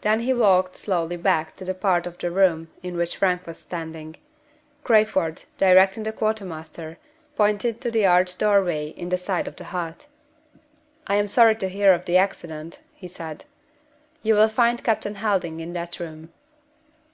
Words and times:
Then 0.00 0.18
he 0.18 0.34
walked 0.34 0.74
slowly 0.74 1.16
back 1.16 1.54
to 1.54 1.64
the 1.64 1.72
part 1.72 2.04
of 2.04 2.18
the 2.18 2.32
room 2.32 2.72
in 2.82 2.96
which 2.96 3.16
Frank 3.18 3.46
was 3.46 3.58
standing. 3.58 4.16
Crayford, 4.82 5.44
directing 5.56 6.02
the 6.02 6.10
quartermaster, 6.12 6.98
pointed 7.36 7.80
to 7.80 7.88
the 7.92 8.04
arched 8.04 8.40
door 8.40 8.64
way 8.64 8.88
in 8.88 9.10
the 9.10 9.18
side 9.18 9.46
of 9.46 9.54
the 9.54 9.62
hut. 9.70 10.08
"I 11.06 11.14
am 11.14 11.28
sorry 11.28 11.54
to 11.54 11.68
hear 11.68 11.92
of 11.92 12.06
the 12.06 12.16
accident," 12.18 12.80
he 12.92 13.06
said. 13.06 13.44
"You 14.20 14.34
will 14.34 14.48
find 14.48 14.82
Captain 14.82 15.14
Helding 15.14 15.60
in 15.60 15.74
that 15.74 16.00
room." 16.00 16.32